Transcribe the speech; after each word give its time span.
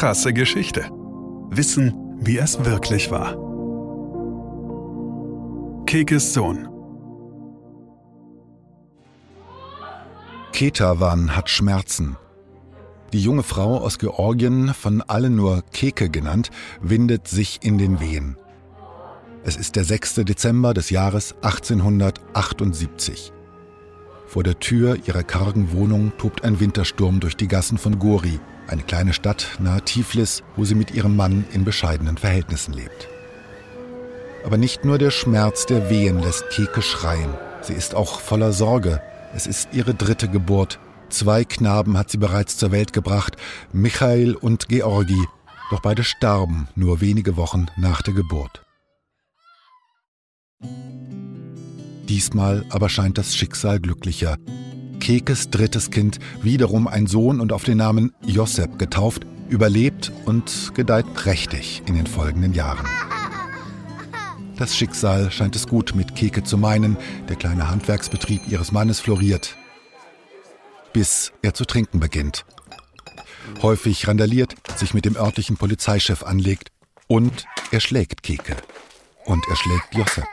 Krasse 0.00 0.32
Geschichte. 0.32 0.88
Wissen, 1.50 1.92
wie 2.20 2.38
es 2.38 2.64
wirklich 2.64 3.10
war. 3.10 3.36
Kekes 5.84 6.32
Sohn. 6.32 6.66
Ketavan 10.54 11.36
hat 11.36 11.50
Schmerzen. 11.50 12.16
Die 13.12 13.20
junge 13.20 13.42
Frau 13.42 13.76
aus 13.76 13.98
Georgien, 13.98 14.72
von 14.72 15.02
allen 15.02 15.36
nur 15.36 15.62
Keke 15.70 16.08
genannt, 16.08 16.48
windet 16.80 17.28
sich 17.28 17.58
in 17.62 17.76
den 17.76 18.00
Wehen. 18.00 18.38
Es 19.44 19.56
ist 19.56 19.76
der 19.76 19.84
6. 19.84 20.14
Dezember 20.24 20.72
des 20.72 20.88
Jahres 20.88 21.34
1878. 21.42 23.34
Vor 24.26 24.44
der 24.44 24.58
Tür 24.60 24.96
ihrer 25.06 25.24
kargen 25.24 25.72
Wohnung 25.72 26.12
tobt 26.16 26.42
ein 26.42 26.58
Wintersturm 26.58 27.20
durch 27.20 27.36
die 27.36 27.48
Gassen 27.48 27.76
von 27.76 27.98
Gori, 27.98 28.40
eine 28.70 28.82
kleine 28.82 29.12
Stadt 29.12 29.58
nahe 29.58 29.82
Tiflis, 29.82 30.42
wo 30.56 30.64
sie 30.64 30.74
mit 30.74 30.92
ihrem 30.92 31.16
Mann 31.16 31.44
in 31.52 31.64
bescheidenen 31.64 32.16
Verhältnissen 32.16 32.72
lebt. 32.72 33.08
Aber 34.44 34.56
nicht 34.56 34.84
nur 34.84 34.98
der 34.98 35.10
Schmerz 35.10 35.66
der 35.66 35.90
Wehen 35.90 36.20
lässt 36.20 36.48
Keke 36.50 36.80
schreien. 36.80 37.34
Sie 37.62 37.74
ist 37.74 37.94
auch 37.94 38.20
voller 38.20 38.52
Sorge. 38.52 39.02
Es 39.34 39.46
ist 39.46 39.70
ihre 39.72 39.94
dritte 39.94 40.28
Geburt. 40.28 40.78
Zwei 41.10 41.44
Knaben 41.44 41.98
hat 41.98 42.10
sie 42.10 42.18
bereits 42.18 42.56
zur 42.56 42.70
Welt 42.70 42.92
gebracht, 42.92 43.36
Michael 43.72 44.34
und 44.34 44.68
Georgi, 44.68 45.26
doch 45.70 45.80
beide 45.80 46.04
starben 46.04 46.68
nur 46.74 47.00
wenige 47.00 47.36
Wochen 47.36 47.66
nach 47.76 48.02
der 48.02 48.14
Geburt. 48.14 48.62
Diesmal 52.08 52.64
aber 52.70 52.88
scheint 52.88 53.18
das 53.18 53.36
Schicksal 53.36 53.80
glücklicher. 53.80 54.36
Kekes 55.10 55.50
drittes 55.50 55.90
Kind, 55.90 56.20
wiederum 56.40 56.86
ein 56.86 57.08
Sohn 57.08 57.40
und 57.40 57.52
auf 57.52 57.64
den 57.64 57.78
Namen 57.78 58.12
Josep 58.24 58.78
getauft, 58.78 59.26
überlebt 59.48 60.12
und 60.24 60.70
gedeiht 60.76 61.14
prächtig 61.14 61.82
in 61.86 61.96
den 61.96 62.06
folgenden 62.06 62.54
Jahren. 62.54 62.86
Das 64.56 64.76
Schicksal 64.76 65.32
scheint 65.32 65.56
es 65.56 65.66
gut 65.66 65.96
mit 65.96 66.14
Keke 66.14 66.44
zu 66.44 66.56
meinen, 66.56 66.96
der 67.28 67.34
kleine 67.34 67.68
Handwerksbetrieb 67.68 68.42
ihres 68.46 68.70
Mannes 68.70 69.00
floriert. 69.00 69.56
Bis 70.92 71.32
er 71.42 71.54
zu 71.54 71.64
trinken 71.64 71.98
beginnt. 71.98 72.44
Häufig 73.62 74.06
randaliert, 74.06 74.54
sich 74.76 74.94
mit 74.94 75.06
dem 75.06 75.16
örtlichen 75.16 75.56
Polizeichef 75.56 76.22
anlegt 76.22 76.70
und 77.08 77.46
er 77.72 77.80
schlägt 77.80 78.22
Keke. 78.22 78.54
Und 79.24 79.44
er 79.50 79.56
schlägt 79.56 79.92
Josep. 79.92 80.28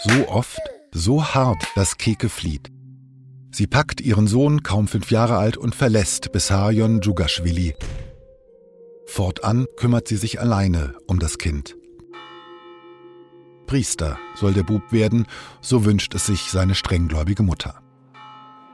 So 0.00 0.28
oft, 0.28 0.58
so 0.90 1.24
hart, 1.24 1.62
dass 1.76 1.98
Keke 1.98 2.28
flieht. 2.28 2.73
Sie 3.54 3.68
packt 3.68 4.00
ihren 4.00 4.26
Sohn, 4.26 4.64
kaum 4.64 4.88
fünf 4.88 5.12
Jahre 5.12 5.36
alt, 5.36 5.56
und 5.56 5.76
verlässt 5.76 6.32
Bessarion 6.32 7.00
Djugaschwili. 7.00 7.76
Fortan 9.06 9.66
kümmert 9.76 10.08
sie 10.08 10.16
sich 10.16 10.40
alleine 10.40 10.96
um 11.06 11.20
das 11.20 11.38
Kind. 11.38 11.76
Priester 13.68 14.18
soll 14.34 14.54
der 14.54 14.64
Bub 14.64 14.82
werden, 14.90 15.26
so 15.60 15.84
wünscht 15.84 16.16
es 16.16 16.26
sich 16.26 16.50
seine 16.50 16.74
strenggläubige 16.74 17.44
Mutter. 17.44 17.80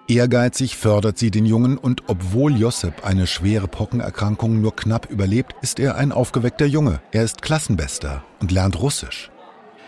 Ehrgeizig 0.08 0.78
fördert 0.78 1.18
sie 1.18 1.30
den 1.30 1.44
Jungen 1.44 1.76
und 1.76 2.04
obwohl 2.08 2.56
Josep 2.56 3.04
eine 3.04 3.26
schwere 3.26 3.68
Pockenerkrankung 3.68 4.62
nur 4.62 4.74
knapp 4.74 5.10
überlebt, 5.10 5.54
ist 5.60 5.78
er 5.78 5.96
ein 5.96 6.10
aufgeweckter 6.10 6.64
Junge. 6.64 7.02
Er 7.12 7.22
ist 7.22 7.42
Klassenbester 7.42 8.24
und 8.40 8.50
lernt 8.50 8.80
Russisch. 8.80 9.29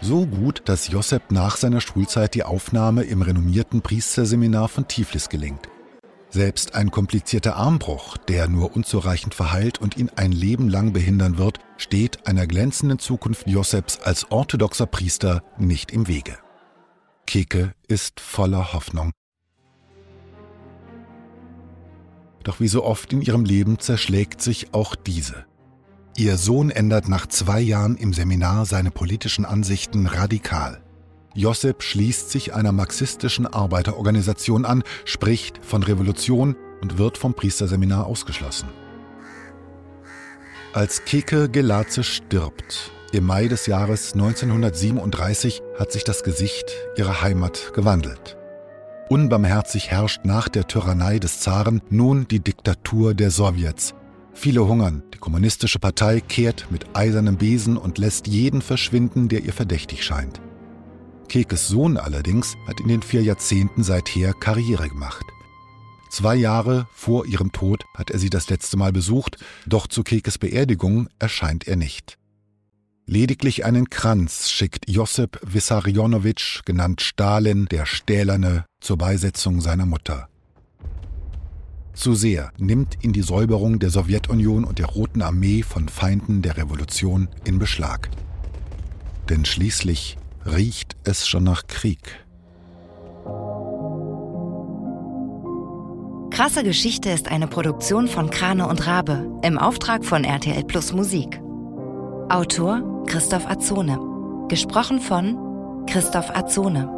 So 0.04 0.26
gut, 0.26 0.62
dass 0.64 0.88
Josep 0.88 1.30
nach 1.30 1.56
seiner 1.56 1.80
Schulzeit 1.80 2.34
die 2.34 2.42
Aufnahme 2.42 3.04
im 3.04 3.22
renommierten 3.22 3.82
Priesterseminar 3.82 4.68
von 4.68 4.88
Tiflis 4.88 5.28
gelingt. 5.28 5.68
Selbst 6.28 6.74
ein 6.74 6.90
komplizierter 6.90 7.54
Armbruch, 7.54 8.16
der 8.16 8.48
nur 8.48 8.74
unzureichend 8.74 9.32
verheilt 9.32 9.80
und 9.80 9.96
ihn 9.96 10.10
ein 10.16 10.32
Leben 10.32 10.68
lang 10.68 10.92
behindern 10.92 11.38
wird, 11.38 11.60
steht 11.76 12.26
einer 12.26 12.48
glänzenden 12.48 12.98
Zukunft 12.98 13.46
Joseps 13.46 14.00
als 14.00 14.32
orthodoxer 14.32 14.86
Priester 14.86 15.44
nicht 15.56 15.92
im 15.92 16.08
Wege. 16.08 16.36
Keke 17.24 17.72
ist 17.86 18.18
voller 18.18 18.72
Hoffnung. 18.72 19.12
Doch 22.42 22.58
wie 22.58 22.66
so 22.68 22.82
oft 22.82 23.12
in 23.12 23.22
ihrem 23.22 23.44
Leben 23.44 23.78
zerschlägt 23.78 24.42
sich 24.42 24.74
auch 24.74 24.96
diese. 24.96 25.46
Ihr 26.16 26.36
Sohn 26.36 26.70
ändert 26.70 27.08
nach 27.08 27.26
zwei 27.26 27.60
Jahren 27.60 27.96
im 27.96 28.12
Seminar 28.12 28.66
seine 28.66 28.90
politischen 28.90 29.46
Ansichten 29.46 30.06
radikal. 30.06 30.82
Josep 31.34 31.82
schließt 31.82 32.30
sich 32.30 32.52
einer 32.52 32.72
marxistischen 32.72 33.46
Arbeiterorganisation 33.46 34.66
an, 34.66 34.82
spricht 35.06 35.64
von 35.64 35.82
Revolution 35.82 36.54
und 36.82 36.98
wird 36.98 37.16
vom 37.16 37.32
Priesterseminar 37.32 38.06
ausgeschlossen. 38.06 38.68
Als 40.74 41.04
Keke 41.06 41.48
Gelaze 41.48 42.04
stirbt, 42.04 42.92
im 43.12 43.24
Mai 43.24 43.48
des 43.48 43.66
Jahres 43.66 44.12
1937 44.12 45.62
hat 45.78 45.92
sich 45.92 46.04
das 46.04 46.22
Gesicht 46.22 46.72
ihrer 46.96 47.22
Heimat 47.22 47.72
gewandelt. 47.74 48.36
Unbarmherzig 49.08 49.90
herrscht 49.90 50.24
nach 50.24 50.48
der 50.48 50.66
Tyrannei 50.66 51.18
des 51.18 51.40
Zaren 51.40 51.82
nun 51.90 52.26
die 52.28 52.40
Diktatur 52.40 53.14
der 53.14 53.30
Sowjets, 53.30 53.94
Viele 54.34 54.66
hungern. 54.66 55.02
Die 55.14 55.18
kommunistische 55.18 55.78
Partei 55.78 56.20
kehrt 56.20 56.66
mit 56.70 56.96
eisernem 56.96 57.36
Besen 57.36 57.76
und 57.76 57.98
lässt 57.98 58.26
jeden 58.26 58.62
verschwinden, 58.62 59.28
der 59.28 59.44
ihr 59.44 59.52
verdächtig 59.52 60.04
scheint. 60.04 60.40
Kekes 61.28 61.68
Sohn 61.68 61.96
allerdings 61.96 62.56
hat 62.66 62.80
in 62.80 62.88
den 62.88 63.02
vier 63.02 63.22
Jahrzehnten 63.22 63.82
seither 63.82 64.34
Karriere 64.34 64.88
gemacht. 64.88 65.24
Zwei 66.10 66.34
Jahre 66.34 66.86
vor 66.92 67.24
ihrem 67.24 67.52
Tod 67.52 67.84
hat 67.94 68.10
er 68.10 68.18
sie 68.18 68.28
das 68.28 68.50
letzte 68.50 68.76
Mal 68.76 68.92
besucht, 68.92 69.38
doch 69.66 69.86
zu 69.86 70.02
Kekes 70.02 70.36
Beerdigung 70.36 71.08
erscheint 71.18 71.66
er 71.66 71.76
nicht. 71.76 72.18
Lediglich 73.06 73.64
einen 73.64 73.90
Kranz 73.90 74.50
schickt 74.50 74.88
Josip 74.88 75.40
Wissarionowitsch, 75.42 76.64
genannt 76.64 77.00
Stalin, 77.00 77.66
der 77.66 77.86
Stählerne, 77.86 78.66
zur 78.80 78.98
Beisetzung 78.98 79.60
seiner 79.60 79.86
Mutter. 79.86 80.28
Zu 81.94 82.14
sehr 82.14 82.52
nimmt 82.58 83.04
ihn 83.04 83.12
die 83.12 83.22
Säuberung 83.22 83.78
der 83.78 83.90
Sowjetunion 83.90 84.64
und 84.64 84.78
der 84.78 84.86
Roten 84.86 85.20
Armee 85.22 85.62
von 85.62 85.88
Feinden 85.88 86.40
der 86.40 86.56
Revolution 86.56 87.28
in 87.44 87.58
Beschlag. 87.58 88.08
Denn 89.28 89.44
schließlich 89.44 90.16
riecht 90.46 90.96
es 91.04 91.28
schon 91.28 91.44
nach 91.44 91.66
Krieg. 91.66 92.24
Krasse 96.30 96.64
Geschichte 96.64 97.10
ist 97.10 97.28
eine 97.28 97.46
Produktion 97.46 98.08
von 98.08 98.30
Krane 98.30 98.66
und 98.66 98.86
Rabe 98.86 99.30
im 99.42 99.58
Auftrag 99.58 100.02
von 100.04 100.24
RTL 100.24 100.64
Plus 100.64 100.94
Musik. 100.94 101.40
Autor 102.30 103.04
Christoph 103.06 103.46
Azone. 103.46 103.98
Gesprochen 104.48 104.98
von 104.98 105.84
Christoph 105.86 106.34
Azone. 106.34 106.88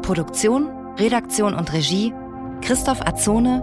Produktion, 0.00 0.70
Redaktion 0.98 1.54
und 1.54 1.72
Regie 1.74 2.14
Christoph 2.62 3.06
Azone 3.06 3.62